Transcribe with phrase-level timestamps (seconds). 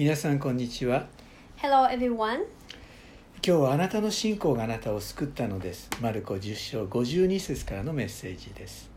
[0.00, 1.08] 皆さんこんにちは
[1.58, 2.36] Hello, everyone.
[2.36, 2.44] 今
[3.42, 8.88] 日はあなたの信仰があなたを救ったのですマルコ10章52節からのメッセージです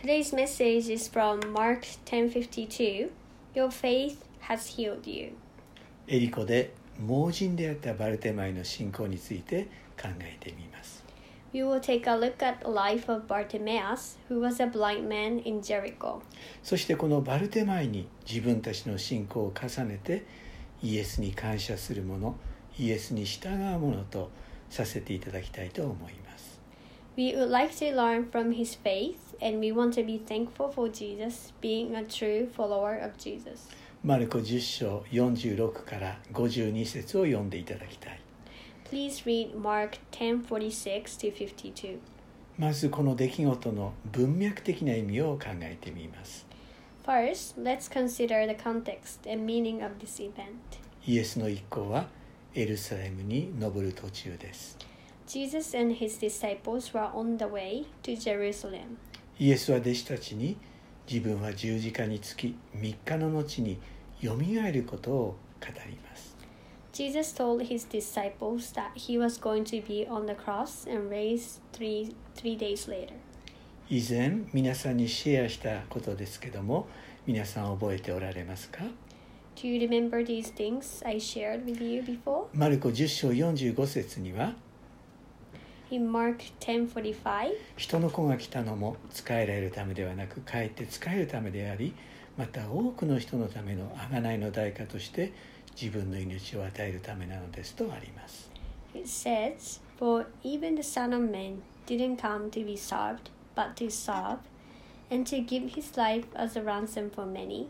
[0.00, 3.10] Today's message is from Mark 10:52.
[3.56, 5.32] Your faith has healed you.
[6.06, 6.72] エリコで
[7.04, 9.64] 盲人であったバルテマイの信仰について
[10.00, 10.95] 考えてみます
[11.56, 15.38] We will take a look at the life of Bartimaeus, who was a blind man
[15.38, 16.20] in Jericho.
[16.62, 20.26] そしてこのバルテマイに自分たちの信仰を重ねて
[20.82, 22.36] イエスに感謝するもの
[22.78, 24.30] イエスに従うものと
[24.68, 26.60] させていただきたいと思います
[27.16, 30.90] We would like to learn from his faith, and we want to be thankful for
[30.90, 33.70] Jesus being a true follower of Jesus.
[34.04, 38.25] マルコ10章46から52節を読んでいただきたい
[38.88, 41.98] Please read Mark 10:46 to 52.
[42.56, 46.46] まずこの出来事の文脈的な意味を考えてみます
[47.04, 50.54] First, let's consider the context and meaning of this event.
[51.06, 52.06] イエスの一行は
[52.54, 54.78] エルサレムに登る途中です
[55.26, 58.96] Jesus and his disciples were on the way to Jerusalem.
[59.38, 60.56] イエスは弟子たちに
[61.10, 63.78] 自分は十字架につき3日の後に
[64.20, 66.05] よみがえることを語ります
[73.90, 76.88] 以前皆さんにシェアしたことですけども
[77.26, 78.84] 皆さん覚えておられますか？
[82.54, 84.54] マルコ10章45節には
[87.76, 91.94] 人の子が来たのも使えられるためではなくかえって使えるためであり
[92.38, 95.34] また多くの人のための贖いの代価として
[95.80, 98.56] 自分の命を与えるためなのですとあります
[98.96, 103.90] it says, For even the Son of Man didn't come to be served, but to
[103.90, 104.38] serve,
[105.10, 107.68] and to give his life as a ransom for many.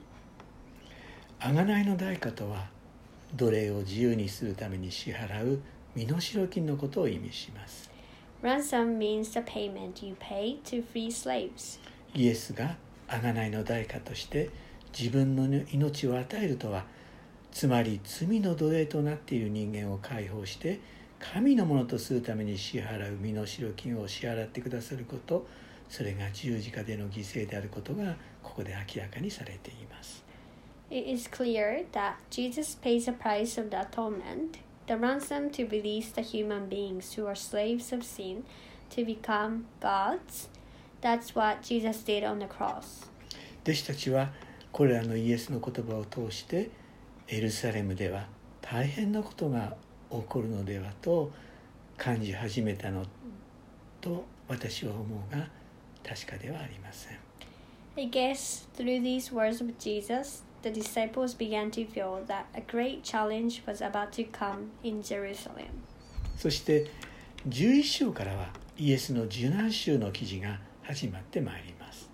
[1.41, 2.69] 贖いの代価とは
[3.35, 5.61] 奴隷を自由にするために支払う
[5.95, 7.91] 身代金のことを意味します
[8.43, 11.79] Ransom means the payment you pay to free slaves.
[12.15, 12.77] イエスが
[13.09, 14.49] 贖いの代価として
[14.99, 16.85] 自分の命を与えるとは
[17.57, 20.79] つまり罪の奴隷となっている人間を解放して
[21.19, 25.47] 神のものとするために支払う身代金を支払ってくださること
[25.89, 30.23] それが十字架での犠牲であることがここで明らかにされています
[30.91, 36.13] It is clear that Jesus pays the price of the atonement, the ransom to release
[36.13, 38.45] the human beings who are slaves of sin
[38.91, 40.51] to become gods.
[41.01, 43.09] That's what Jesus did on the cross.
[43.65, 44.31] 弟子たちは
[44.71, 46.69] これらのイエスの言葉を通して
[47.29, 48.27] エルサレムでは
[48.61, 49.77] 大変なことが
[50.11, 51.33] 起こるのではと
[51.97, 53.05] 感じ始めたの
[54.01, 55.49] と私は思うが
[56.07, 57.19] 確かではありません
[57.99, 63.03] I guess through these words of Jesus, the disciples began to feel that a great
[63.03, 65.69] challenge was about to come in Jerusalem.
[66.37, 66.91] そして
[67.49, 72.11] 11章からはイエスの受難週の記事が始まってまいります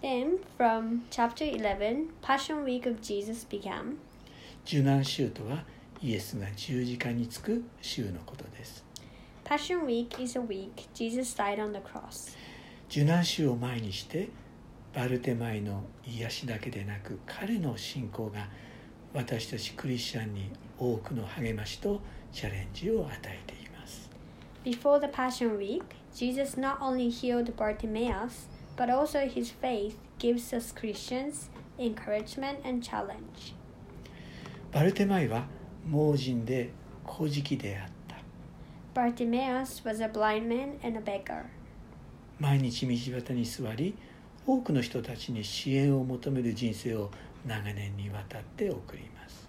[0.00, 3.96] Then, from chapter 11, Passion Week of Jesus began.
[4.68, 5.64] 受難週とは
[6.02, 8.84] イエスが十字架につく週のことです
[9.42, 12.36] Passion Week is a week Jesus died on the cross.
[12.90, 14.28] 受難週を前にして
[14.94, 18.46] バルテマイの癒しだけでなく彼の信仰が
[19.14, 24.10] 私たちクリスチャンに多くの励ましとチャレンジを与えています
[24.66, 25.82] Before the Passion Week,
[26.14, 31.48] Jesus not only healed Bartimaeus, but also his faith gives us Christians
[31.78, 33.54] encouragement and challenge.
[34.70, 35.46] バルテマイは
[35.88, 36.70] 盲人で
[37.04, 38.16] 小敷であった。
[38.92, 39.64] バルテマイは。
[42.38, 43.94] 毎日道端に座り、
[44.46, 47.10] 多くの人たちに支援を求める人生を
[47.46, 49.48] 長年にわたって送ります。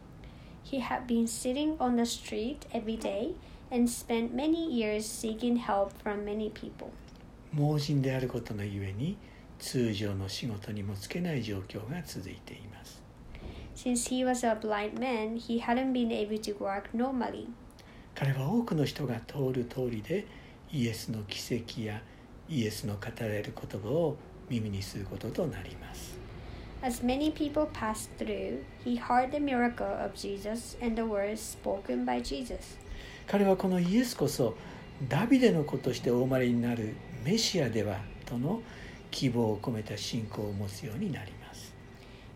[7.51, 9.18] 盲人であることのゆえに、
[9.59, 13.09] 通常の仕事にもつけない状況が続いています。
[13.82, 17.48] Since he was a blind man, he hadn't been able to work normally.
[18.14, 20.28] 彼は多くの人が通る通りで
[20.70, 22.02] イエスの奇跡や
[22.50, 24.18] イエスの語られる言葉を
[24.50, 26.20] 耳にすることとなります
[26.81, 32.04] As many people passed through, he heard the miracle of Jesus and the words spoken
[32.04, 32.78] by Jesus.
[33.28, 34.56] 彼はこのイエスこそ
[35.08, 38.62] ダビデの子としてお生まれになるメシアではとの
[39.10, 41.49] 希望を込めた信仰を持つようになります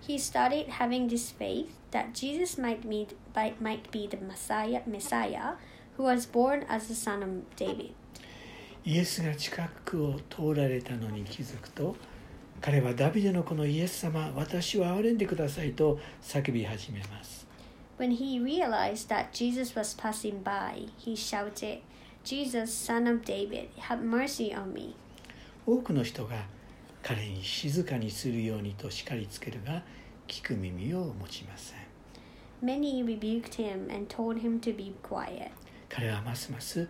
[0.03, 5.57] He started having this faith that Jesus might, meet, by, might be the Messiah, Messiah
[5.97, 7.93] who was born as the son of David.
[8.85, 11.97] イエスが近くを通られたのに気づくと
[12.61, 17.47] 彼はダビデのこのイエス様私を憐れんでくださいと叫び始めます
[17.99, 21.81] When he realized that Jesus was passing by, he shouted,
[22.23, 24.95] Jesus, son of David, have mercy on me.
[25.67, 26.47] 多くの人が
[27.04, 29.84] 彼に静かにするようにと叱りつけるが
[30.26, 31.78] 聞く耳を持ちません
[32.64, 35.52] Many rebuked him and told him to be quiet.
[35.90, 36.88] 彼はますます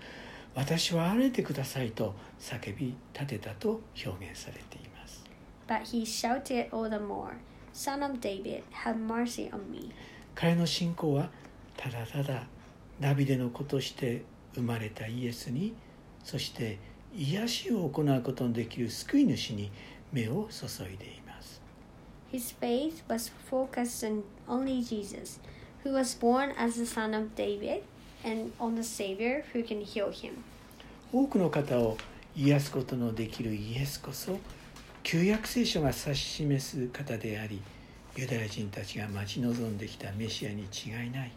[0.54, 5.24] 私は歩いてくださいと叫び立てたと表現されています
[5.68, 7.34] But he shouted all the more,
[7.74, 9.92] Son of David, have mercy on me.
[10.36, 11.32] 彼の信仰は
[11.76, 12.44] ただただ
[13.00, 14.24] ダビデの子として
[14.54, 15.74] 生まれたイエスに
[16.24, 16.78] そして
[17.16, 19.72] 癒しを行うことのできる救い主に
[20.14, 21.62] 目を注いでいます
[22.32, 25.40] His faith was focused on only Jesus,
[25.84, 27.84] who was born as the son of David,
[28.24, 30.34] and on the Savior who can heal him.
[31.12, 31.98] 多くの方を
[32.36, 34.40] 癒すことのできるイエスこそ
[35.04, 37.62] 旧約聖書が指し示す方であり
[38.16, 41.32] ユダヤ人たちが待ち望んできたメシアに違いない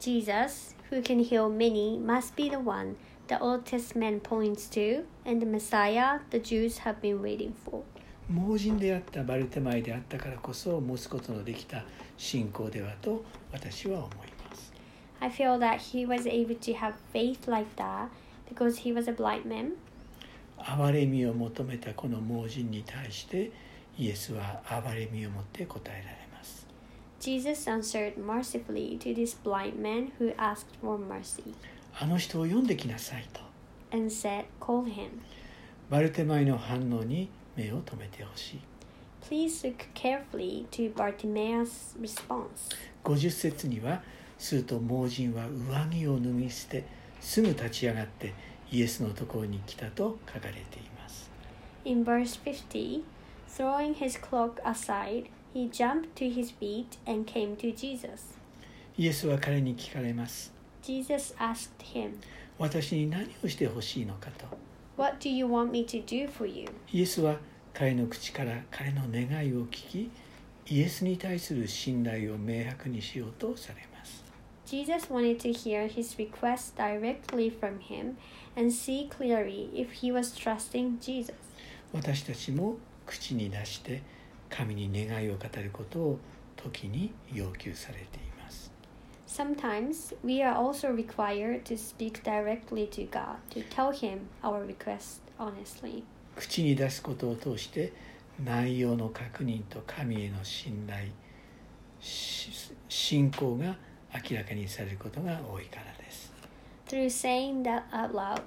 [0.00, 2.96] Jesus, who can heal many, must be the one
[3.28, 7.82] the Old Testament points to, and the Messiah the Jews have been waiting for.
[8.30, 11.84] 盲人であったバルテマイであったからこそ持つことのできた
[12.16, 13.22] 信仰ではと
[13.52, 14.10] 私は思い
[14.48, 14.72] ます
[15.20, 18.08] I feel that he was able to have faith like that
[18.48, 19.72] because he was a blind man.
[20.58, 23.50] 憐れみを求めたこの盲人に対して
[23.98, 26.66] イエスは憐れみを持って答えられます
[27.20, 31.54] Jesus answered mercifully to this blind man who asked for mercy
[32.00, 33.40] あの人を読んできなさいと
[33.92, 35.20] and said, Call him.
[35.90, 38.60] バルテマイの反応に目を留めてほしい
[39.30, 42.74] Please look carefully to Bartimaeus' response.
[43.04, 44.02] 50節には
[44.38, 46.84] すると盲人は上着を脱ぎ捨て
[47.20, 48.34] すぐ立ち上がって
[48.70, 51.30] イエスのところに来たと書かれています
[51.84, 53.02] In verse 50,
[53.48, 58.34] throwing his cloak aside, he jumped to his feet and came to Jesus.
[58.96, 60.53] イエスは彼に聞かれます
[60.86, 62.18] Jesus asked him,
[62.58, 64.44] 私に何をしてほしいのかと
[64.96, 66.68] What do you want me to do for you?
[66.92, 67.38] イエスは
[67.72, 70.10] 彼の口から彼の願いを聞き
[70.66, 74.22] イエスに対する信頼を明白にしようとされます
[74.66, 78.16] Jesus wanted to hear his request directly from him
[78.56, 81.34] and see clearly if he was trusting Jesus.
[81.92, 82.76] 私たちも
[83.06, 84.02] 口に出して
[84.50, 86.18] 神に願いを語ることを
[86.56, 88.33] 時に要求されています
[89.33, 95.21] Sometimes we are also required to speak directly to God, to tell him our request
[95.39, 96.03] honestly.
[96.35, 97.93] 口に出すことを通して
[98.43, 101.09] 内容の確認と神への信頼
[101.99, 102.49] し
[102.87, 103.77] 信仰が
[104.29, 106.33] 明らかにされることが多いからです
[106.87, 108.41] Through saying that out loud,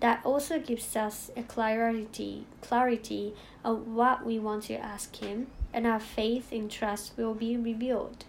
[0.00, 5.86] that also gives us a clarity, clarity of what we want to ask him, and
[5.86, 8.26] our faith and trust will be revealed.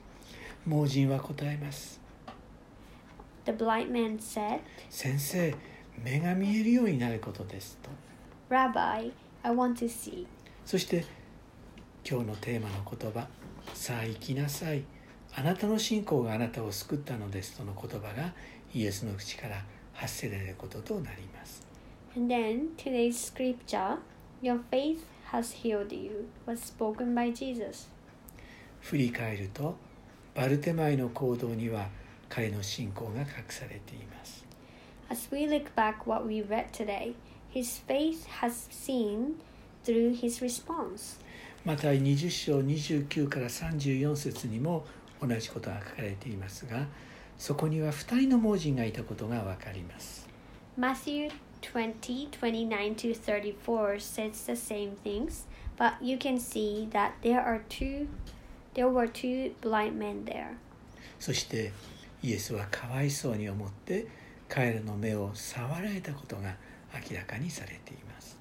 [0.67, 1.98] 盲人は答えます
[3.44, 5.54] The blind man said, 先生
[6.02, 7.90] 目が見えるようになることですと
[8.54, 10.26] Rabbi, I want to see.
[10.64, 11.04] そして
[12.08, 13.28] 今日のテーマの言葉
[13.74, 14.84] 「さあ行きなさい
[15.34, 18.32] あなたの信仰があなたを救ったのです」との言葉が
[18.74, 21.66] イエスの口から発せられることとなります
[22.16, 23.98] And then today's scripture,
[24.42, 25.00] Your faith
[25.32, 27.88] has healed you, was spoken by Jesus.
[28.80, 29.76] 振り返ると
[30.34, 31.88] バルテマイの行動には
[32.30, 34.46] 彼の信仰が隠されています
[35.10, 37.14] As we look back what we read today,
[37.52, 39.34] his faith has seen
[39.84, 41.20] through his response.
[41.64, 44.86] また20章29から34節にも
[45.20, 46.86] 同じことが書かれていますが
[47.36, 50.26] そこには2人の盲人がいたことが分かります
[50.78, 55.44] Matthew 20 29 to 34 says the same things,
[55.76, 58.06] but you can see that there are two
[58.74, 60.56] there were two blind men there.
[61.18, 61.72] そして
[62.22, 64.06] イエスはかわいそうに思って
[64.48, 66.54] 彼らの目を触られたことが
[67.10, 68.38] 明らかにされています。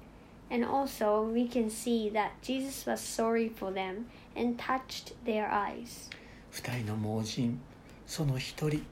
[0.52, 4.06] And also we can see that Jesus was sorry for them
[4.36, 6.10] and touched their eyes.
[6.52, 7.60] 2人の盲人
[8.06, 8.82] その一人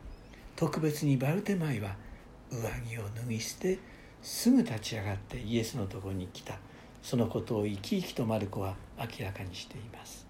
[0.55, 1.97] 特別にバルテマイは
[2.51, 3.79] 上着を脱ぎ捨て
[4.23, 6.59] すぐ立ち上がってイエスのところに来た。
[7.03, 10.27] そのことを生き生きとマルコは明らかにしています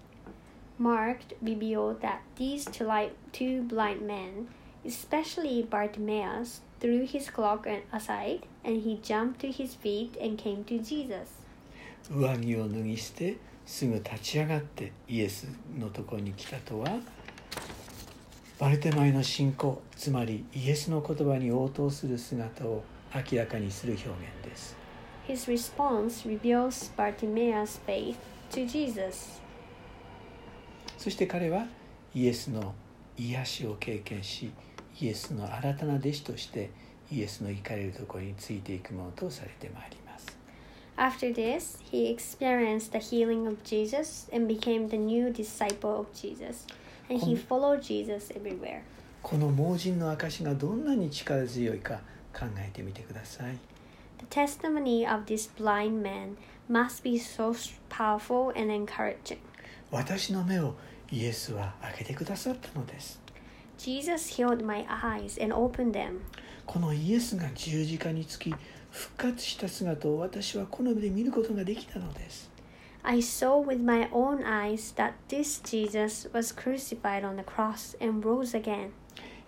[0.78, 4.48] Marked revealed that these two, li- two blind men,
[4.84, 10.64] especially Bartimaeus, threw his cloak an- aside and he jumped to his feet and came
[10.64, 11.28] to Jesus.
[12.10, 15.46] 上着を脱ぎ捨てすぐ立ち上がってイエス
[15.78, 16.98] のところに来たとは
[18.58, 22.82] バルテマイの信仰つまりイエスの言葉に応答する姿を
[23.14, 24.76] 明らかにする表現です
[25.26, 28.16] His response reveals Bartimaeus' faith
[28.52, 29.40] to Jesus.
[30.99, 31.65] そして彼は
[32.13, 32.75] イエスの
[33.17, 34.51] 癒しを経験し
[34.99, 36.71] イエスの新たな弟子として
[37.09, 40.37] イエスの行かれるところについていくものとされてまいります
[40.97, 46.67] After this, he experienced the healing of Jesus and became the new disciple of Jesus.
[47.09, 48.81] And he followed Jesus everywhere.
[49.23, 52.01] この盲人の証がどんなに力強いか
[52.37, 53.57] 考えてみてください
[54.19, 56.35] The testimony of this blind man
[56.69, 57.55] must be so
[57.89, 59.37] powerful and encouraging.
[59.91, 60.75] 私の目を
[61.11, 63.19] イエスは開けてくださったのです
[63.77, 66.19] Jesus healed my eyes and opened them.
[66.65, 68.53] このイエスが十字架につき
[68.91, 72.49] 復活した姿を私はこの目で見ることができたのです
[73.01, 78.27] I saw with my own eyes that this Jesus was crucified on the cross and
[78.27, 78.89] rose again.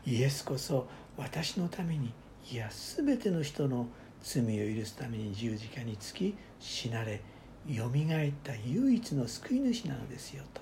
[0.05, 2.13] イエスこそ私のために
[2.49, 3.87] いや全ての人の
[4.23, 7.21] 罪を許すために十字架につき死なれ
[7.67, 10.61] よみがえった唯一の救い主なのですよと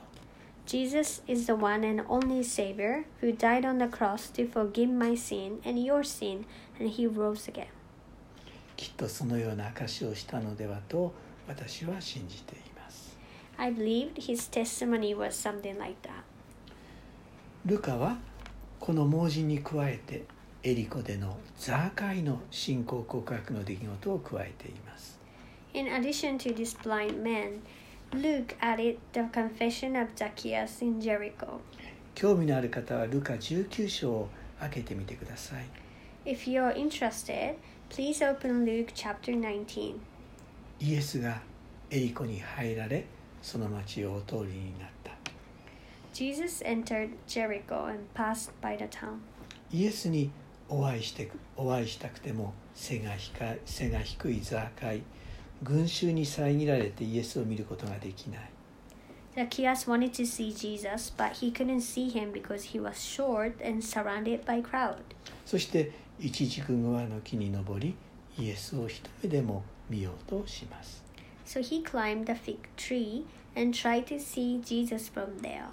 [0.66, 5.16] Jesus is the one and only Savior who died on the cross to forgive my
[5.16, 6.46] sin and your sin,
[6.80, 7.66] and he rose again.
[8.78, 11.12] きっとそのような証しをしたのではと
[11.48, 13.18] 私は信じています
[13.58, 16.24] I believed his testimony was something like that.
[17.66, 18.18] ルカは
[18.80, 20.24] この盲人に加えて
[20.64, 25.19] エリコでのザーカイの信仰告白の出来事を加えています
[25.74, 27.62] In addition to this blind man,
[28.14, 31.62] Luke added the confession of Zacchaeus in Jericho.
[32.16, 35.64] 興味のある方はルカ19章を開けてみてください
[36.26, 37.56] If you're interested,
[37.90, 39.96] please open Luke chapter 19.
[40.82, 41.42] イエスが
[41.90, 43.06] エリコに入られ
[43.42, 45.12] その町をお通りになった
[46.14, 49.20] Jesus entered Jericho and passed by the town.
[49.72, 50.32] イエスに
[50.68, 55.04] お会いしてくお会いしたくても背が低い背が低いザーカイ
[55.64, 58.50] 群衆に遮られてイエスを見ることができない
[59.36, 63.82] Zacchaeus wanted to see Jesus, but he couldn't see him because he was short and
[63.84, 64.98] surrounded by crowd.
[65.46, 67.96] そして一軸グアの木に登り
[68.38, 71.04] イエスを一目でも見ようとします
[71.46, 73.26] So he climbed the fig tree
[73.56, 75.66] and tried to see Jesus from there.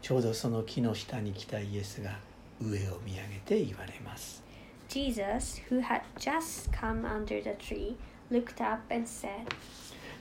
[0.00, 2.18] ちょうどその木の下に来たイエスが
[2.60, 4.42] 上を見上げて言われます
[4.88, 7.96] Jesus, who had just come under the tree,
[8.32, 9.30] looked up and said,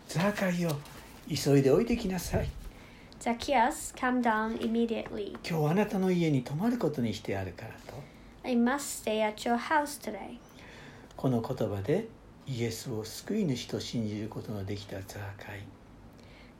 [0.08, 0.76] ザーカイよ
[1.30, 2.50] 急いで降りてきなさい
[3.20, 5.38] Zacchaeus, come down immediately.
[5.48, 7.94] 今日あなたの家に泊まることにしてあるからと
[8.44, 10.38] I must stay at your house today.
[11.16, 12.08] この言葉で
[12.48, 15.64] イエスを救い主と信じることのできたザーカイ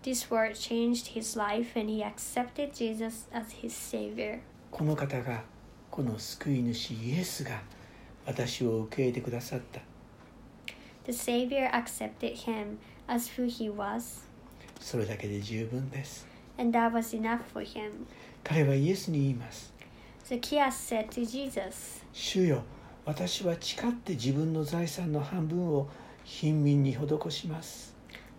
[0.04, 4.40] This word changed his life and he accepted Jesus as his savior.
[4.70, 5.44] この方が
[5.90, 7.62] この救い主イエスが
[8.26, 9.82] 私を受け入れてくださった
[11.05, 14.27] The savior accepted him as who he was,
[14.81, 16.27] それだけで十分です
[16.59, 18.07] and that was enough for him.
[18.43, 19.73] 彼はイエスに言います
[20.25, 22.63] Zacchaeus said to Jesus, 主よ
[23.05, 25.89] 私は誓って自分の財産の半分を
[26.25, 27.95] 貧民に施します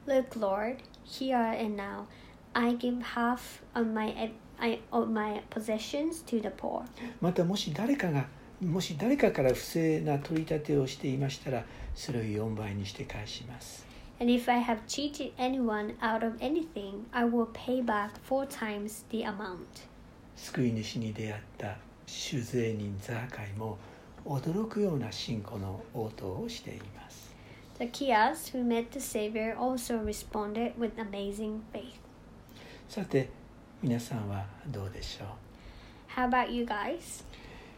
[0.05, 2.05] Look, Lord, here and now,
[2.53, 6.83] I give half of my I, of my possessions to the poor.
[7.21, 8.27] またもし誰かが
[8.62, 11.64] もし誰かから不正な取り立てをしていましたら
[11.96, 13.84] それを4倍にして返します
[14.20, 19.04] And if I have cheated anyone out of anything, I will pay back four times
[19.10, 19.88] the amount.
[20.36, 21.76] 救い主に出会った
[22.06, 23.78] 酒税人ザーカイも
[24.24, 27.34] 驚くような信仰の応答をしています
[27.80, 31.98] Zacchaeus, who met the Savior, also responded with amazing faith.
[32.88, 33.28] さて
[33.82, 35.28] 皆さんはどうでしょう
[36.14, 37.24] How about you guys?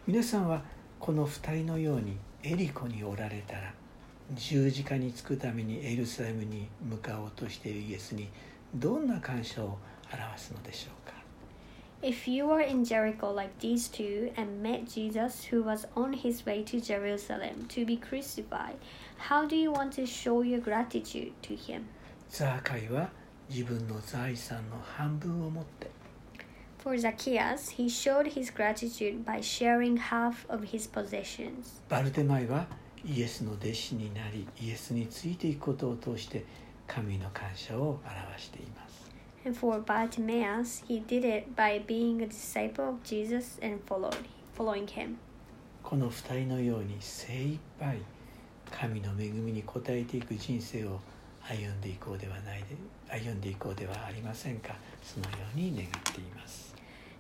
[0.07, 0.63] 皆さんは
[1.01, 3.73] この2人のようにエリコにおられたら
[4.35, 8.29] 十字架につくためにエルサレムに向かおうとしているイエスに
[8.75, 9.79] どんな感謝を
[10.13, 11.15] 表すのでしょうか
[12.03, 16.45] If you were in Jericho like these two and met Jesus, who was on his
[16.45, 18.77] way to Jerusalem to be crucified,
[19.17, 21.85] how do you want to show your gratitude to him?
[22.29, 23.09] ザーカイは
[23.49, 25.89] 自分の財産の半分を持って
[26.85, 31.81] For Zacchaeus, he showed his gratitude by sharing half of his possessions.
[31.89, 32.67] バルテマイは
[33.07, 36.45] イエスの弟子になりイエスについていくことを通して
[36.87, 39.11] 神の感謝を表しています
[39.47, 44.19] And for Bartimaeus, he did it by being a disciple of Jesus and followed,
[44.55, 45.15] following him.
[45.83, 47.97] この2人のように精一杯
[48.71, 51.01] 神の恵みに応えていく人生を
[51.49, 52.77] 歩んでいこうではないで
[53.09, 56.74] 歩んでいこうではありませんかそのように願っています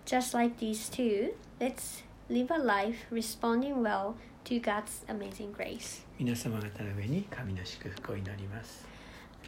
[0.06, 6.06] Just like these two, let's live a life responding well to God's amazing grace.
[6.18, 8.86] 皆様方の上に神の祝福を祈ります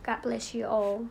[0.03, 1.05] God bless you all.